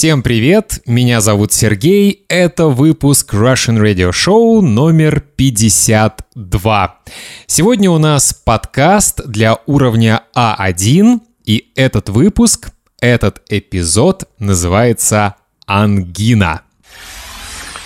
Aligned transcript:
Всем 0.00 0.22
привет, 0.22 0.80
меня 0.86 1.20
зовут 1.20 1.52
Сергей, 1.52 2.24
это 2.28 2.68
выпуск 2.68 3.34
Russian 3.34 3.78
Radio 3.78 4.12
Show 4.12 4.62
номер 4.62 5.20
52. 5.20 7.00
Сегодня 7.46 7.90
у 7.90 7.98
нас 7.98 8.32
подкаст 8.32 9.20
для 9.26 9.58
уровня 9.66 10.22
А1, 10.34 11.20
и 11.44 11.70
этот 11.76 12.08
выпуск, 12.08 12.70
этот 13.02 13.42
эпизод 13.50 14.26
называется 14.38 15.34
«Ангина». 15.66 16.62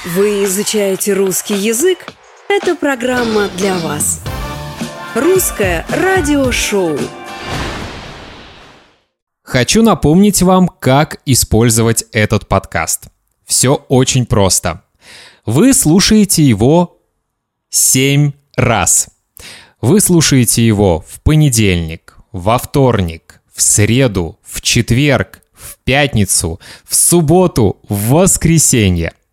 Вы 0.05 0.45
изучаете 0.45 1.15
русский 1.15 1.57
язык? 1.57 1.99
Это 2.49 2.77
программа 2.77 3.49
для 3.57 3.77
вас. 3.79 4.21
Русское 5.17 5.85
радиошоу. 5.89 6.97
Хочу 9.45 9.85
напомнить 9.85 10.43
вам, 10.43 10.67
как 10.67 11.21
использовать 11.25 12.07
этот 12.11 12.49
подкаст. 12.49 13.05
Все 13.47 13.75
очень 13.89 14.27
просто. 14.27 14.83
Вы 15.47 15.73
слушаете 15.73 16.43
его 16.43 16.99
7 17.71 18.33
раз. 18.57 19.11
Вы 19.81 20.01
слушаете 20.01 20.67
его 20.67 21.05
в 21.07 21.21
понедельник, 21.21 22.17
во 22.33 22.59
вторник, 22.59 23.41
в 23.55 23.63
среду, 23.63 24.41
в 24.43 24.61
четверг, 24.61 25.43
в 25.53 25.77
пятницу, 25.85 26.59
в 26.85 26.97
субботу, 26.97 27.79
в 27.89 28.09
воскресенье– 28.09 29.13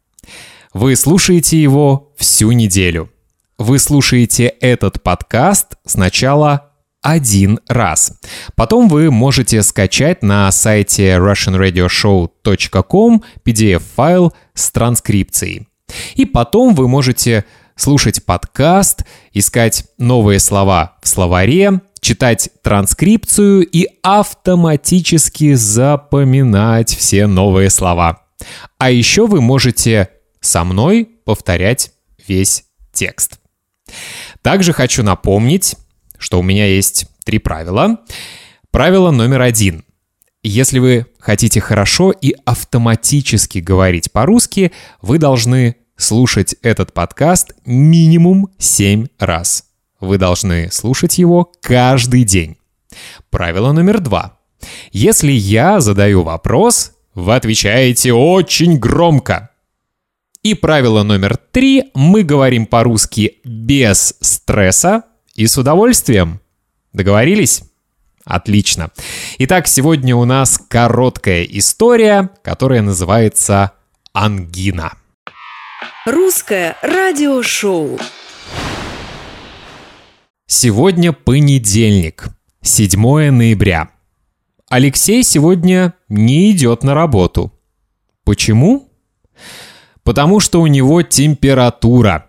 вы 0.73 0.95
слушаете 0.95 1.61
его 1.61 2.13
всю 2.15 2.53
неделю. 2.53 3.11
Вы 3.57 3.77
слушаете 3.77 4.45
этот 4.45 5.03
подкаст 5.03 5.75
сначала 5.85 6.70
один 7.01 7.59
раз. 7.67 8.13
Потом 8.55 8.87
вы 8.87 9.11
можете 9.11 9.61
скачать 9.63 10.23
на 10.23 10.49
сайте 10.51 11.17
russianradioshow.com 11.17 13.23
PDF-файл 13.43 14.33
с 14.53 14.71
транскрипцией. 14.71 15.67
И 16.15 16.25
потом 16.25 16.75
вы 16.75 16.87
можете 16.87 17.45
слушать 17.75 18.25
подкаст, 18.25 19.03
искать 19.33 19.85
новые 19.97 20.39
слова 20.39 20.97
в 21.01 21.07
словаре, 21.07 21.81
читать 21.99 22.49
транскрипцию 22.63 23.67
и 23.67 23.87
автоматически 24.03 25.53
запоминать 25.53 26.95
все 26.95 27.27
новые 27.27 27.69
слова. 27.69 28.23
А 28.77 28.91
еще 28.91 29.27
вы 29.27 29.41
можете 29.41 30.09
со 30.39 30.63
мной 30.63 31.09
повторять 31.25 31.91
весь 32.27 32.65
текст. 32.91 33.39
Также 34.41 34.73
хочу 34.73 35.03
напомнить, 35.03 35.75
что 36.21 36.39
у 36.39 36.43
меня 36.43 36.67
есть 36.67 37.07
три 37.25 37.39
правила. 37.39 37.99
Правило 38.69 39.11
номер 39.11 39.41
один. 39.41 39.83
Если 40.43 40.79
вы 40.79 41.07
хотите 41.19 41.59
хорошо 41.59 42.11
и 42.11 42.35
автоматически 42.45 43.57
говорить 43.57 44.11
по-русски, 44.11 44.71
вы 45.01 45.17
должны 45.17 45.75
слушать 45.97 46.55
этот 46.61 46.93
подкаст 46.93 47.53
минимум 47.65 48.49
7 48.57 49.07
раз. 49.19 49.65
Вы 49.99 50.17
должны 50.17 50.71
слушать 50.71 51.17
его 51.17 51.51
каждый 51.61 52.23
день. 52.23 52.57
Правило 53.29 53.71
номер 53.71 53.99
два. 53.99 54.37
Если 54.91 55.31
я 55.31 55.79
задаю 55.79 56.23
вопрос, 56.23 56.93
вы 57.13 57.35
отвечаете 57.35 58.13
очень 58.13 58.77
громко. 58.77 59.49
И 60.43 60.55
правило 60.55 61.03
номер 61.03 61.37
три. 61.37 61.91
Мы 61.93 62.23
говорим 62.23 62.65
по-русски 62.65 63.37
без 63.43 64.15
стресса 64.21 65.03
и 65.35 65.47
с 65.47 65.57
удовольствием. 65.57 66.39
Договорились? 66.93 67.63
Отлично. 68.23 68.91
Итак, 69.39 69.67
сегодня 69.67 70.15
у 70.15 70.25
нас 70.25 70.57
короткая 70.57 71.43
история, 71.43 72.29
которая 72.43 72.81
называется 72.81 73.73
«Ангина». 74.13 74.93
Русское 76.05 76.77
радиошоу. 76.81 77.99
Сегодня 80.47 81.13
понедельник, 81.13 82.27
7 82.61 83.31
ноября. 83.31 83.89
Алексей 84.69 85.23
сегодня 85.23 85.93
не 86.09 86.51
идет 86.51 86.83
на 86.83 86.93
работу. 86.93 87.51
Почему? 88.23 88.89
Потому 90.03 90.39
что 90.39 90.61
у 90.61 90.67
него 90.67 91.01
температура. 91.01 92.27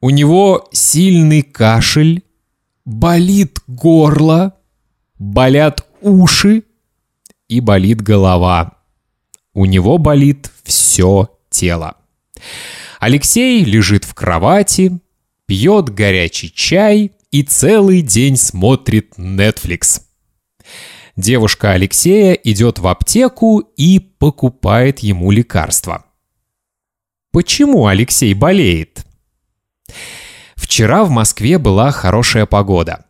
У 0.00 0.10
него 0.10 0.68
сильный 0.72 1.42
кашель, 1.42 2.22
болит 2.88 3.60
горло, 3.66 4.56
болят 5.18 5.86
уши 6.00 6.64
и 7.46 7.60
болит 7.60 8.00
голова. 8.00 8.78
У 9.52 9.66
него 9.66 9.98
болит 9.98 10.50
все 10.64 11.28
тело. 11.50 11.96
Алексей 12.98 13.62
лежит 13.62 14.04
в 14.04 14.14
кровати, 14.14 14.98
пьет 15.44 15.90
горячий 15.90 16.50
чай 16.50 17.12
и 17.30 17.42
целый 17.42 18.00
день 18.00 18.38
смотрит 18.38 19.18
Netflix. 19.18 20.00
Девушка 21.14 21.72
Алексея 21.72 22.32
идет 22.32 22.78
в 22.78 22.86
аптеку 22.86 23.58
и 23.76 23.98
покупает 23.98 25.00
ему 25.00 25.30
лекарства. 25.30 26.06
Почему 27.32 27.86
Алексей 27.86 28.32
болеет? 28.32 29.04
Вчера 30.68 31.04
в 31.04 31.08
Москве 31.08 31.56
была 31.56 31.90
хорошая 31.90 32.44
погода. 32.44 33.06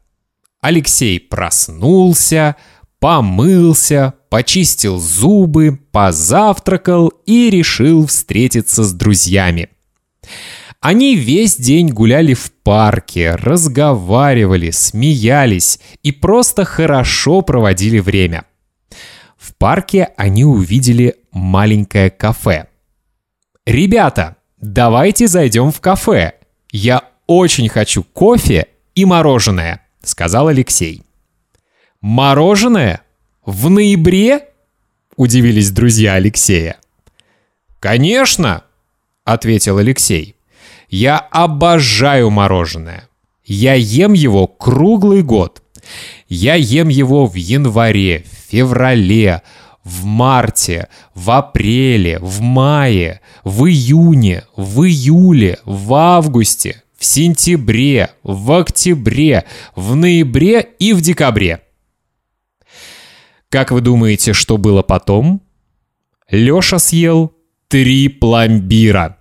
Алексей 0.60 1.18
проснулся, 1.18 2.54
помылся, 3.00 4.14
почистил 4.30 5.00
зубы, 5.00 5.76
позавтракал 5.90 7.08
и 7.26 7.50
решил 7.50 8.06
встретиться 8.06 8.84
с 8.84 8.92
друзьями. 8.92 9.70
Они 10.80 11.16
весь 11.16 11.56
день 11.56 11.88
гуляли 11.88 12.34
в 12.34 12.52
парке, 12.62 13.34
разговаривали, 13.34 14.70
смеялись 14.70 15.80
и 16.04 16.12
просто 16.12 16.64
хорошо 16.64 17.40
проводили 17.40 17.98
время. 17.98 18.44
В 19.36 19.52
парке 19.56 20.10
они 20.16 20.44
увидели 20.44 21.16
маленькое 21.32 22.10
кафе– 22.10 22.68
«Ребята, 23.66 24.36
давайте 24.60 25.26
зайдем 25.26 25.72
в 25.72 25.80
кафе. 25.80 26.34
Я 26.70 27.02
очень 27.28 27.68
хочу 27.68 28.02
кофе 28.02 28.66
и 28.96 29.04
мороженое»,— 29.04 29.86
сказал 30.02 30.48
Алексей. 30.48 31.02
«Мороженое? 32.00 33.02
В 33.44 33.70
ноябре?»— 33.70 34.48
удивились 35.16 35.70
друзья 35.70 36.14
Алексея. 36.14 36.78
«Конечно!»— 37.78 38.64
ответил 39.24 39.78
Алексей. 39.78 40.34
«Я 40.88 41.18
обожаю 41.18 42.30
мороженое. 42.30 43.08
Я 43.44 43.74
ем 43.74 44.14
его 44.14 44.46
круглый 44.46 45.22
год. 45.22 45.62
Я 46.28 46.54
ем 46.54 46.88
его 46.88 47.26
в 47.26 47.34
январе, 47.34 48.24
феврале, 48.48 49.42
в 49.84 50.04
марте, 50.04 50.88
в 51.14 51.30
апреле, 51.30 52.18
в 52.20 52.40
мае, 52.40 53.20
в 53.44 53.66
июне, 53.66 54.44
в 54.56 54.82
июле, 54.84 55.58
в 55.64 55.94
августе, 55.94 56.82
в 56.98 57.04
сентябре, 57.04 58.10
в 58.22 58.52
октябре, 58.52 59.44
в 59.74 59.94
ноябре 59.94 60.68
и 60.78 60.92
в 60.92 61.00
декабре. 61.00 61.62
Как 63.48 63.70
вы 63.70 63.80
думаете, 63.80 64.34
что 64.34 64.58
было 64.58 64.82
потом? 64.82 65.40
Лёша 66.30 66.78
съел 66.78 67.32
три 67.68 68.08
пломбира. 68.08 69.18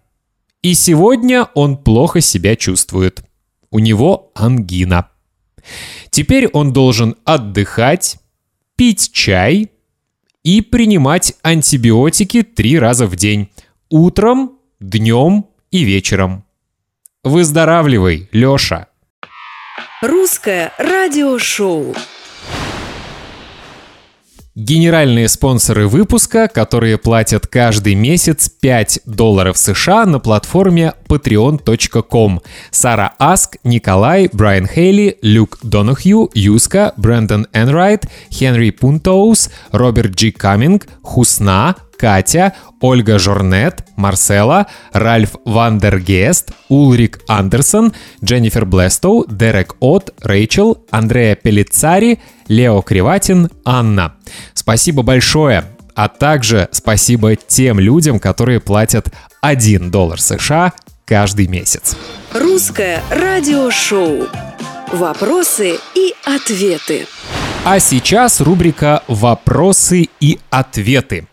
И 0.62 0.74
сегодня 0.74 1.48
он 1.54 1.78
плохо 1.78 2.20
себя 2.20 2.58
чувствует. 2.58 3.24
У 3.70 3.80
него 3.80 4.32
ангина. 4.36 5.10
Теперь 6.10 6.48
он 6.48 6.74
должен 6.74 7.16
отдыхать, 7.24 8.18
пить 8.76 9.12
чай– 9.14 9.72
и 10.48 10.62
принимать 10.62 11.34
антибиотики 11.42 12.42
три 12.42 12.80
раза 12.80 13.06
в 13.06 13.18
день. 13.18 13.50
Утром, 13.90 14.54
днем 14.80 15.48
и 15.72 15.84
вечером. 15.84 16.46
Выздоравливай, 17.28 18.30
Лёша. 18.32 18.88
Русское 20.02 20.72
радиошоу. 20.78 21.94
Генеральные 24.56 25.28
спонсоры 25.28 25.88
выпуска, 25.88 26.48
которые 26.48 26.98
платят 26.98 27.46
каждый 27.46 27.94
месяц 27.94 28.50
5 28.50 29.02
долларов 29.06 29.56
США 29.56 30.08
на 30.08 30.20
платформе 30.20 30.94
patreon.com. 31.08 32.42
Сара 32.72 33.14
Аск, 33.20 33.58
Николай, 33.64 34.30
Брайан 34.34 34.66
Хейли, 34.66 35.20
Люк 35.22 35.60
Донахью, 35.62 36.32
Юска, 36.34 36.94
Брэндон 36.98 37.46
Энрайт, 37.54 38.06
Хенри 38.32 38.72
Пунтоус, 38.72 39.52
Роберт 39.72 40.16
Джи 40.16 40.32
Каминг, 40.32 40.88
Хусна, 41.04 41.76
Катя, 41.98 42.54
Ольга 42.82 43.20
Жорнет, 43.20 43.86
Марсела, 43.96 44.68
Ральф 44.94 45.36
Вандергест, 45.46 46.52
Улрик 46.70 47.22
Андерсон, 47.28 47.94
Дженнифер 48.24 48.66
Блестоу, 48.66 49.26
Дерек 49.28 49.76
От, 49.80 50.14
Рэйчел, 50.22 50.86
Андрея 50.92 51.36
Пелицари, 51.36 52.20
Лео 52.48 52.82
Криватин, 52.82 53.50
Анна. 53.66 54.16
Спасибо 54.54 55.02
большое! 55.04 55.64
а 55.98 56.10
также 56.10 56.70
спасибо 56.72 57.36
тем 57.36 57.80
людям, 57.80 58.20
которые 58.20 58.60
платят 58.60 59.08
1 59.42 59.90
доллар 59.90 60.22
США 60.22 60.74
каждый 61.06 61.48
месяц. 61.48 61.98
Русское 62.34 63.02
радиошоу. 63.10 64.28
Вопросы 64.92 65.80
и 65.96 66.14
ответы. 66.24 67.08
А 67.66 67.80
сейчас 67.80 68.40
рубрика 68.40 69.04
«Вопросы 69.08 70.08
и 70.20 70.40
ответы». 70.52 71.28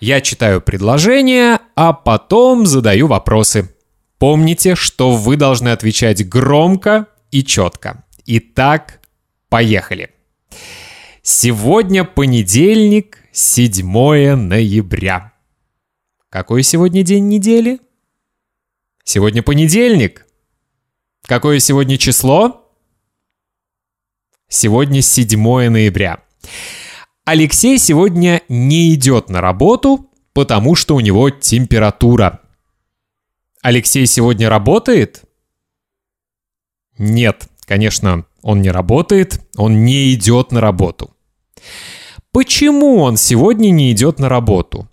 Я 0.00 0.20
читаю 0.20 0.60
предложения, 0.60 1.58
а 1.74 1.94
потом 1.94 2.66
задаю 2.66 3.06
вопросы. 3.06 3.74
Помните, 4.18 4.74
что 4.74 5.16
вы 5.16 5.36
должны 5.36 5.70
отвечать 5.70 6.28
громко 6.28 7.08
и 7.30 7.42
четко. 7.42 8.04
Итак, 8.26 9.00
поехали. 9.48 10.10
Сегодня 11.22 12.04
понедельник, 12.04 13.18
7 13.32 14.36
ноября. 14.36 15.32
Какой 16.28 16.62
сегодня 16.62 17.02
день 17.02 17.28
недели? 17.28 17.80
Сегодня 19.02 19.42
понедельник. 19.42 20.26
Какое 21.22 21.58
сегодня 21.58 21.96
число? 21.96 22.70
Сегодня 24.48 25.00
7 25.00 25.68
ноября. 25.70 26.22
Алексей 27.28 27.76
сегодня 27.78 28.42
не 28.48 28.94
идет 28.94 29.30
на 29.30 29.40
работу, 29.40 30.08
потому 30.32 30.76
что 30.76 30.94
у 30.94 31.00
него 31.00 31.28
температура. 31.30 32.40
Алексей 33.62 34.06
сегодня 34.06 34.48
работает? 34.48 35.24
Нет, 36.98 37.48
конечно, 37.64 38.26
он 38.42 38.62
не 38.62 38.70
работает, 38.70 39.44
он 39.56 39.84
не 39.84 40.14
идет 40.14 40.52
на 40.52 40.60
работу. 40.60 41.16
Почему 42.30 42.98
он 42.98 43.16
сегодня 43.16 43.70
не 43.70 43.90
идет 43.90 44.20
на 44.20 44.28
работу? 44.28 44.88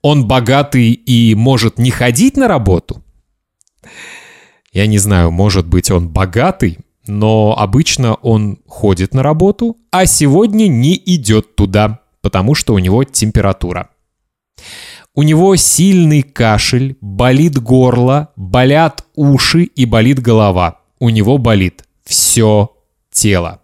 Он 0.00 0.28
богатый 0.28 0.92
и 0.92 1.34
может 1.34 1.76
не 1.80 1.90
ходить 1.90 2.36
на 2.36 2.46
работу? 2.46 3.02
Я 4.70 4.86
не 4.86 4.98
знаю, 4.98 5.32
может 5.32 5.66
быть 5.66 5.90
он 5.90 6.08
богатый, 6.08 6.78
но 7.06 7.56
обычно 7.58 8.14
он 8.14 8.58
ходит 8.66 9.14
на 9.14 9.22
работу, 9.22 9.76
а 9.90 10.06
сегодня 10.06 10.68
не 10.68 10.94
идет 10.96 11.56
туда, 11.56 12.00
потому 12.20 12.54
что 12.54 12.74
у 12.74 12.78
него 12.78 13.04
температура. 13.04 13.90
У 15.14 15.22
него 15.22 15.54
сильный 15.56 16.22
кашель, 16.22 16.96
болит 17.00 17.58
горло, 17.58 18.32
болят 18.36 19.04
уши 19.14 19.64
и 19.64 19.84
болит 19.84 20.20
голова. 20.20 20.80
У 20.98 21.08
него 21.10 21.38
болит 21.38 21.84
все 22.04 22.74
тело. 23.10 23.62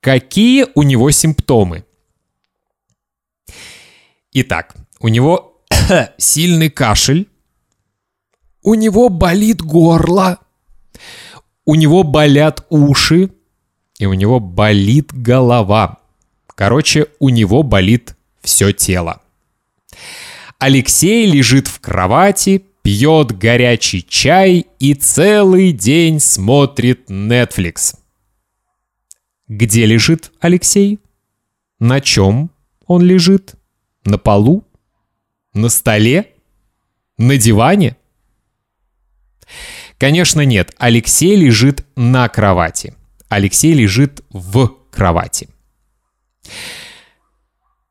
Какие 0.00 0.66
у 0.74 0.82
него 0.82 1.10
симптомы? 1.10 1.84
Итак, 4.32 4.76
у 5.00 5.08
него 5.08 5.62
сильный 6.18 6.68
кашель, 6.68 7.28
у 8.62 8.74
него 8.74 9.08
болит 9.08 9.62
горло, 9.62 10.38
у 11.66 11.74
него 11.74 12.04
болят 12.04 12.64
уши, 12.70 13.30
и 13.98 14.06
у 14.06 14.14
него 14.14 14.40
болит 14.40 15.12
голова. 15.12 15.98
Короче, 16.46 17.08
у 17.18 17.28
него 17.28 17.62
болит 17.62 18.16
все 18.40 18.72
тело. 18.72 19.20
Алексей 20.58 21.26
лежит 21.26 21.66
в 21.66 21.80
кровати, 21.80 22.64
пьет 22.82 23.36
горячий 23.36 24.06
чай 24.08 24.66
и 24.78 24.94
целый 24.94 25.72
день 25.72 26.20
смотрит 26.20 27.10
Netflix. 27.10 27.96
Где 29.48 29.86
лежит 29.86 30.32
Алексей? 30.40 31.00
На 31.78 32.00
чем 32.00 32.50
он 32.86 33.02
лежит? 33.02 33.54
На 34.04 34.18
полу? 34.18 34.64
На 35.52 35.68
столе? 35.68 36.32
На 37.18 37.36
диване? 37.36 37.96
Конечно, 39.98 40.42
нет. 40.44 40.74
Алексей 40.78 41.36
лежит 41.36 41.86
на 41.96 42.28
кровати. 42.28 42.94
Алексей 43.28 43.72
лежит 43.72 44.20
в 44.30 44.68
кровати. 44.90 45.48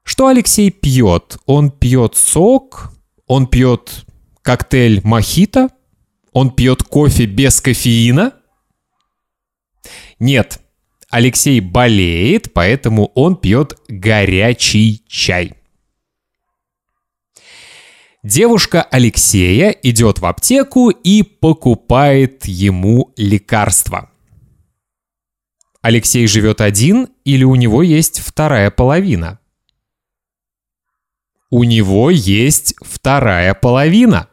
Что 0.03 0.27
Алексей 0.27 0.69
пьет? 0.69 1.37
Он 1.45 1.71
пьет 1.71 2.15
сок, 2.15 2.93
он 3.25 3.47
пьет 3.47 4.05
коктейль 4.43 5.01
мохито, 5.03 5.69
он 6.31 6.51
пьет 6.51 6.83
кофе 6.83 7.25
без 7.25 7.59
кофеина. 7.59 8.33
Нет, 10.19 10.61
Алексей 11.09 11.59
болеет, 11.59 12.53
поэтому 12.53 13.11
он 13.15 13.35
пьет 13.35 13.77
горячий 13.87 15.03
чай. 15.07 15.53
Девушка 18.25 18.81
Алексея 18.81 19.69
идет 19.69 20.17
в 20.17 20.25
аптеку 20.25 20.89
и 20.89 21.21
покупает 21.21 22.47
ему 22.47 23.13
лекарства. 23.17 24.09
Алексей 25.83 26.25
живет 26.25 26.59
один 26.59 27.09
или 27.23 27.43
у 27.43 27.53
него 27.53 27.83
есть 27.83 28.21
вторая 28.21 28.71
половина? 28.71 29.37
У 31.51 31.63
него 31.65 32.09
есть 32.09 32.73
вторая 32.81 33.53
половина. 33.53 34.27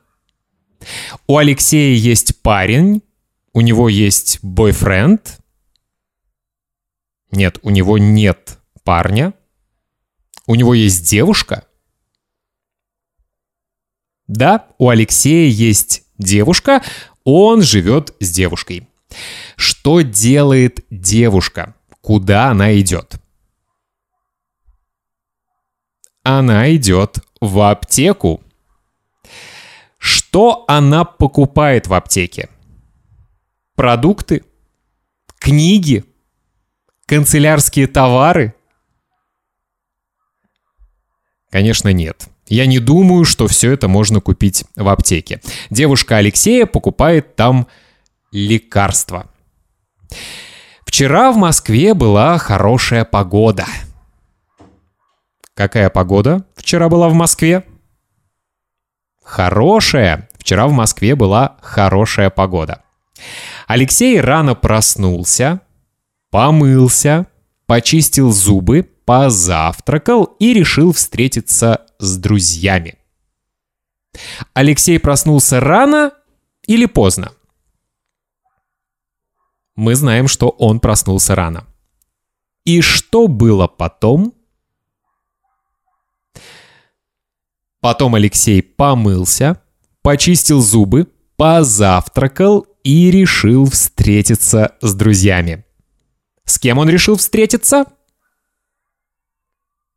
У 1.26 1.36
Алексея 1.36 1.94
есть 1.94 2.40
парень, 2.40 3.02
у 3.52 3.60
него 3.60 3.90
есть 3.90 4.38
бойфренд, 4.42 5.38
нет, 7.30 7.58
у 7.60 7.68
него 7.68 7.98
нет 7.98 8.58
парня. 8.84 9.34
У 10.46 10.54
него 10.54 10.72
есть 10.72 11.06
девушка. 11.06 11.66
Да, 14.32 14.66
у 14.78 14.88
Алексея 14.88 15.50
есть 15.50 16.04
девушка, 16.16 16.82
он 17.22 17.60
живет 17.60 18.14
с 18.18 18.30
девушкой. 18.30 18.88
Что 19.56 20.00
делает 20.00 20.86
девушка? 20.88 21.74
Куда 22.00 22.48
она 22.48 22.74
идет? 22.80 23.20
Она 26.22 26.74
идет 26.74 27.18
в 27.42 27.60
аптеку. 27.60 28.42
Что 29.98 30.64
она 30.66 31.04
покупает 31.04 31.86
в 31.86 31.92
аптеке? 31.92 32.48
Продукты? 33.74 34.46
Книги? 35.38 36.06
Канцелярские 37.04 37.86
товары? 37.86 38.54
Конечно, 41.50 41.92
нет. 41.92 42.30
Я 42.52 42.66
не 42.66 42.80
думаю, 42.80 43.24
что 43.24 43.46
все 43.46 43.72
это 43.72 43.88
можно 43.88 44.20
купить 44.20 44.66
в 44.76 44.86
аптеке. 44.86 45.40
Девушка 45.70 46.18
Алексея 46.18 46.66
покупает 46.66 47.34
там 47.34 47.66
лекарства. 48.30 49.30
Вчера 50.84 51.32
в 51.32 51.38
Москве 51.38 51.94
была 51.94 52.36
хорошая 52.36 53.06
погода. 53.06 53.64
Какая 55.54 55.88
погода 55.88 56.44
вчера 56.54 56.90
была 56.90 57.08
в 57.08 57.14
Москве? 57.14 57.64
Хорошая. 59.24 60.28
Вчера 60.36 60.66
в 60.66 60.72
Москве 60.72 61.14
была 61.14 61.56
хорошая 61.62 62.28
погода. 62.28 62.82
Алексей 63.66 64.20
рано 64.20 64.54
проснулся, 64.54 65.62
помылся, 66.30 67.28
почистил 67.64 68.30
зубы, 68.30 68.86
позавтракал 69.06 70.24
и 70.38 70.52
решил 70.52 70.92
встретиться 70.92 71.86
с 72.02 72.18
друзьями. 72.18 72.98
Алексей 74.52 74.98
проснулся 74.98 75.60
рано 75.60 76.12
или 76.66 76.86
поздно? 76.86 77.32
Мы 79.74 79.94
знаем, 79.94 80.28
что 80.28 80.50
он 80.50 80.80
проснулся 80.80 81.34
рано. 81.34 81.66
И 82.64 82.80
что 82.80 83.28
было 83.28 83.66
потом? 83.66 84.34
Потом 87.80 88.14
Алексей 88.14 88.62
помылся, 88.62 89.62
почистил 90.02 90.60
зубы, 90.60 91.08
позавтракал 91.36 92.66
и 92.84 93.10
решил 93.10 93.64
встретиться 93.68 94.76
с 94.80 94.94
друзьями. 94.94 95.64
С 96.44 96.58
кем 96.58 96.78
он 96.78 96.88
решил 96.88 97.16
встретиться? 97.16 97.86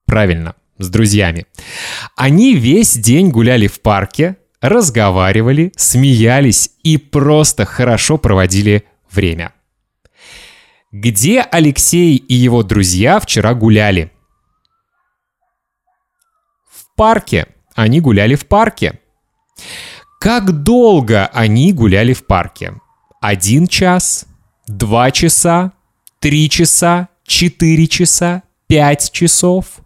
Правильно, 0.06 0.56
с 0.78 0.90
друзьями. 0.90 1.46
Они 2.16 2.56
весь 2.56 2.96
день 2.98 3.30
гуляли 3.30 3.68
в 3.68 3.82
парке, 3.82 4.38
разговаривали, 4.62 5.72
смеялись 5.76 6.72
и 6.84 6.98
просто 6.98 7.66
хорошо 7.66 8.18
проводили 8.18 8.86
время. 9.12 9.54
Где 10.92 11.42
Алексей 11.42 12.16
и 12.16 12.34
его 12.34 12.64
друзья 12.64 13.20
вчера 13.20 13.54
гуляли? 13.54 14.12
В 16.70 16.96
парке. 16.96 17.48
Они 17.76 18.00
гуляли 18.00 18.36
в 18.36 18.46
парке. 18.46 19.00
Как 20.20 20.64
долго 20.64 21.28
они 21.28 21.74
гуляли 21.74 22.14
в 22.14 22.26
парке? 22.26 22.80
Один 23.22 23.68
час? 23.68 24.26
Два 24.68 25.12
часа? 25.12 25.74
Три 26.20 26.50
часа? 26.50 27.10
Четыре 27.26 27.88
часа? 27.88 28.44
Пять 28.68 29.12
часов? 29.12 29.82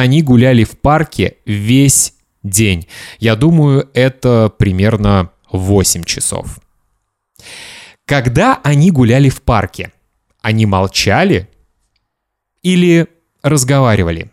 Они 0.00 0.22
гуляли 0.22 0.64
в 0.64 0.76
парке 0.76 1.36
весь 1.46 2.14
день. 2.42 2.88
Я 3.20 3.36
думаю, 3.36 3.88
это 3.94 4.52
примерно 4.58 5.30
8 5.52 6.02
часов. 6.02 6.58
Когда 8.04 8.60
они 8.64 8.90
гуляли 8.90 9.28
в 9.28 9.40
парке, 9.42 9.92
они 10.42 10.66
молчали 10.66 11.48
или 12.64 13.06
разговаривали? 13.44 14.32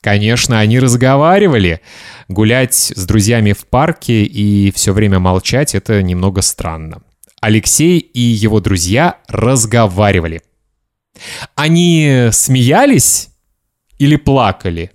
Конечно, 0.00 0.58
они 0.58 0.80
разговаривали. 0.80 1.82
Гулять 2.28 2.74
с 2.74 3.04
друзьями 3.04 3.52
в 3.52 3.66
парке 3.66 4.24
и 4.24 4.72
все 4.72 4.94
время 4.94 5.18
молчать— 5.18 5.74
это 5.74 6.02
немного 6.02 6.40
странно. 6.40 7.02
Алексей 7.42 7.98
и 7.98 8.20
его 8.20 8.60
друзья 8.60 9.18
разговаривали. 9.28 10.40
Они 11.54 12.28
смеялись 12.32 13.30
или 13.98 14.16
плакали? 14.16 14.92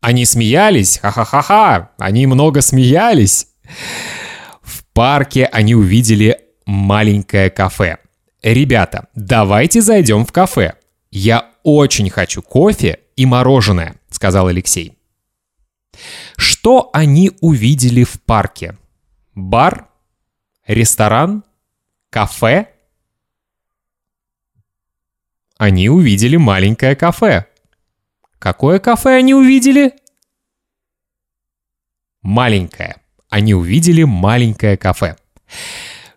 Они 0.00 0.24
смеялись, 0.24 0.98
ха-ха-ха-ха, 0.98 1.92
они 1.98 2.26
много 2.26 2.60
смеялись. 2.60 3.46
В 4.60 4.84
парке 4.92 5.44
они 5.46 5.74
увидели 5.74 6.40
маленькое 6.66 7.50
кафе. 7.50 7.98
Ребята, 8.42 9.06
давайте 9.14 9.80
зайдем 9.80 10.26
в 10.26 10.32
кафе. 10.32 10.74
Я 11.12 11.50
очень 11.62 12.10
хочу 12.10 12.42
кофе 12.42 12.98
и 13.14 13.26
мороженое, 13.26 13.94
сказал 14.10 14.48
Алексей. 14.48 14.98
Что 16.36 16.90
они 16.92 17.30
увидели 17.40 18.02
в 18.02 18.20
парке? 18.22 18.76
Бар? 19.34 19.88
Ресторан? 20.66 21.44
Кафе? 22.10 22.71
Они 25.62 25.88
увидели 25.88 26.34
маленькое 26.34 26.96
кафе. 26.96 27.46
Какое 28.40 28.80
кафе 28.80 29.10
они 29.10 29.32
увидели? 29.32 29.94
Маленькое. 32.20 33.00
Они 33.28 33.54
увидели 33.54 34.02
маленькое 34.02 34.76
кафе. 34.76 35.16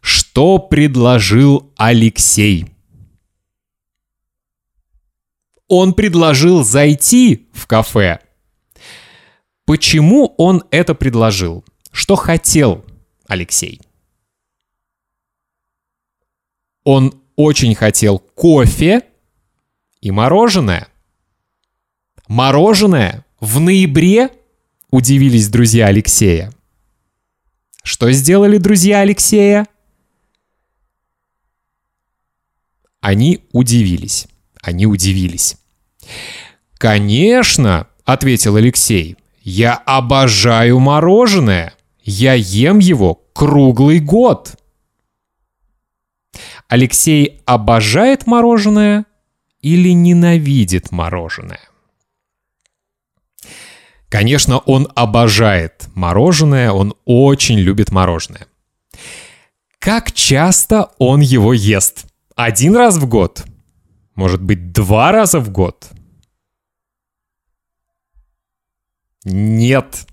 Что 0.01 0.57
предложил 0.57 1.71
Алексей? 1.77 2.73
Он 5.67 5.93
предложил 5.93 6.63
зайти 6.63 7.47
в 7.53 7.67
кафе. 7.67 8.21
Почему 9.65 10.33
он 10.39 10.63
это 10.71 10.95
предложил? 10.95 11.63
Что 11.91 12.15
хотел 12.15 12.83
Алексей? 13.27 13.79
Он 16.83 17.21
очень 17.35 17.75
хотел 17.75 18.17
кофе 18.17 19.03
и 20.05 20.11
мороженое. 20.11 20.87
Мороженое 22.27 23.25
в 23.39 23.59
ноябре? 23.59 24.29
Удивились 24.91 25.49
друзья 25.49 25.87
Алексея. 25.87 26.53
Что 27.81 28.11
сделали 28.11 28.59
друзья 28.59 28.99
Алексея? 28.99 29.65
Они 33.01 33.47
удивились. 33.51 34.27
Они 34.61 34.85
удивились. 34.85 35.57
«Конечно!»— 36.77 37.87
ответил 38.05 38.57
Алексей. 38.57 39.17
«Я 39.41 39.73
обожаю 39.73 40.77
мороженое. 40.77 41.73
Я 42.03 42.35
ем 42.35 42.77
его 42.77 43.15
круглый 43.33 43.99
год». 43.99 44.53
Алексей 46.67 47.41
обожает 47.45 48.27
мороженое 48.27 49.05
или 49.65 49.93
ненавидит 49.93 50.91
мороженое? 50.91 51.67
Конечно, 54.09 54.59
он 54.59 54.87
обожает 54.93 55.87
мороженое, 55.95 56.71
он 56.71 56.93
очень 57.05 57.57
любит 57.57 57.91
мороженое. 57.91 58.45
Как 59.79 60.11
часто 60.11 60.91
он 60.99 61.19
его 61.19 61.51
ест? 61.51 62.05
Один 62.35 62.75
раз 62.75 62.97
в 62.97 63.07
год? 63.09 63.43
Может 64.13 64.39
быть, 64.43 64.71
два 64.71 65.11
раза 65.11 65.39
в 65.39 65.49
год? 65.49 65.89
Нет. 69.23 70.05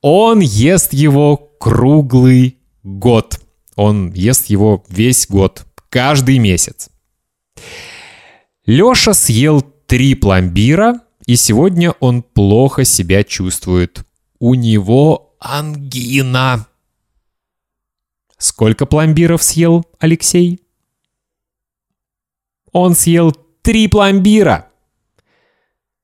Он 0.00 0.40
ест 0.40 0.94
его 0.94 1.36
круглый 1.36 2.58
год. 2.82 3.40
Он 3.74 4.10
ест 4.12 4.46
его 4.46 4.82
весь 4.88 5.26
год, 5.28 5.66
каждый 5.90 6.38
месяц. 6.38 6.88
Лёша 8.66 9.14
съел 9.14 9.62
три 9.62 10.16
пломбира, 10.16 11.00
и 11.24 11.36
сегодня 11.36 11.92
он 12.00 12.22
плохо 12.22 12.84
себя 12.84 13.22
чувствует. 13.22 14.04
У 14.40 14.54
него 14.54 15.36
ангина. 15.38 16.66
Сколько 18.38 18.84
пломбиров 18.84 19.42
съел 19.42 19.84
Алексей? 20.00 20.60
Он 22.72 22.96
съел 22.96 23.32
три 23.62 23.86
пломбира. 23.86 24.68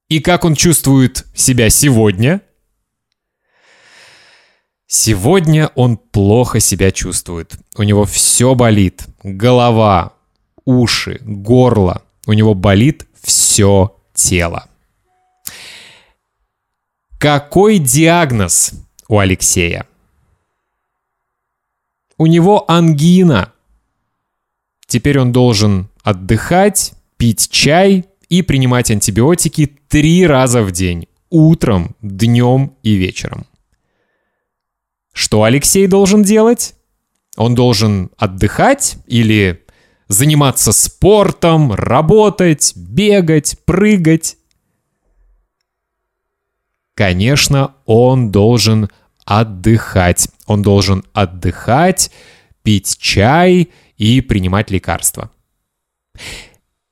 И 0.08 0.20
как 0.20 0.44
он 0.44 0.54
чувствует 0.54 1.26
себя 1.34 1.68
сегодня? 1.68 2.42
Сегодня 4.86 5.72
он 5.74 5.96
плохо 5.96 6.60
себя 6.60 6.92
чувствует. 6.92 7.56
У 7.76 7.82
него 7.82 8.04
все 8.04 8.54
болит. 8.54 9.04
Голова, 9.22 10.14
уши, 10.64 11.18
горло. 11.24 12.02
У 12.26 12.32
него 12.32 12.54
болит 12.54 13.06
все 13.20 13.96
тело. 14.14 14.68
Какой 17.18 17.78
диагноз 17.78 18.72
у 19.08 19.18
Алексея? 19.18 19.86
У 22.18 22.26
него 22.26 22.70
ангина. 22.70 23.52
Теперь 24.86 25.18
он 25.18 25.32
должен 25.32 25.88
отдыхать, 26.02 26.94
пить 27.16 27.48
чай 27.50 28.06
и 28.28 28.42
принимать 28.42 28.90
антибиотики 28.90 29.66
три 29.88 30.26
раза 30.26 30.62
в 30.62 30.72
день. 30.72 31.08
Утром, 31.30 31.96
днем 32.02 32.76
и 32.82 32.94
вечером. 32.94 33.46
Что 35.12 35.44
Алексей 35.44 35.86
должен 35.86 36.22
делать? 36.22 36.74
Он 37.36 37.54
должен 37.54 38.10
отдыхать 38.18 38.96
или 39.06 39.61
заниматься 40.08 40.72
спортом, 40.72 41.72
работать, 41.72 42.72
бегать, 42.76 43.56
прыгать? 43.64 44.36
Конечно, 46.94 47.74
он 47.86 48.30
должен 48.30 48.90
отдыхать. 49.24 50.28
Он 50.46 50.62
должен 50.62 51.04
отдыхать, 51.12 52.10
пить 52.62 52.98
чай 52.98 53.70
и 53.96 54.20
принимать 54.20 54.70
лекарства. 54.70 55.30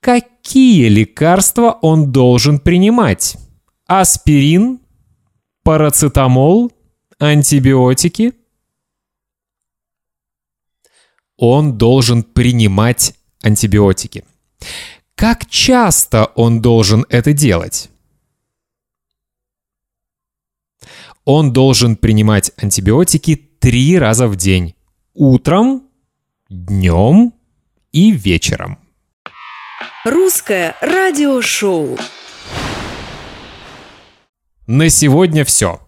Какие 0.00 0.88
лекарства 0.88 1.79
он 1.83 2.11
должен 2.11 2.59
принимать? 2.59 3.37
Аспирин, 3.87 4.81
парацетамол, 5.62 6.73
антибиотики? 7.19 8.33
Он 11.42 11.78
должен 11.78 12.23
принимать 12.23 13.14
антибиотики. 13.42 14.25
Как 15.14 15.47
часто 15.49 16.26
он 16.35 16.61
должен 16.61 17.06
это 17.09 17.32
делать? 17.32 17.88
Он 21.25 21.50
должен 21.50 21.97
принимать 21.97 22.52
антибиотики 22.59 23.37
три 23.59 23.99
раза 23.99 24.28
в 24.28 24.37
день. 24.37 24.75
Утром, 25.14 25.85
днем 26.50 27.32
и 27.90 28.11
вечером. 28.11 28.78
Русское 30.04 30.76
радиошоу. 30.82 31.97
На 34.66 34.90
сегодня 34.90 35.47
все. 35.47 35.80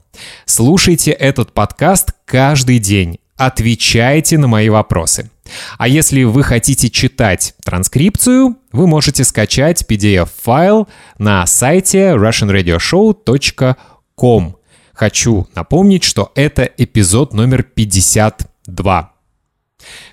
Слушайте 0.47 1.11
этот 1.11 1.53
подкаст 1.53 2.13
каждый 2.25 2.79
день. 2.79 3.19
Отвечайте 3.37 4.39
на 4.39 4.49
мои 4.49 4.69
вопросы. 4.69 5.31
А 5.79 5.89
если 5.89 6.23
вы 6.23 6.43
хотите 6.43 6.91
читать 6.91 7.55
транскрипцию, 7.65 8.59
вы 8.73 8.87
можете 8.87 9.25
скачать 9.25 9.85
PDF-файл 9.89 10.87
на 11.19 11.47
сайте 11.47 12.11
russianradioshow.com. 12.11 14.57
Хочу 14.93 15.49
напомнить, 15.55 16.05
что 16.05 16.31
это 16.35 16.65
эпизод 16.65 17.33
номер 17.35 17.63
52. 17.63 19.13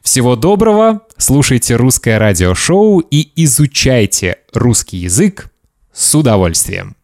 Всего 0.02 0.36
доброго, 0.36 1.02
слушайте 1.18 1.76
русское 1.76 2.18
радиошоу 2.18 3.00
и 3.00 3.32
изучайте 3.44 4.38
русский 4.54 4.98
язык 4.98 5.52
с 5.94 6.16
удовольствием. 6.16 6.96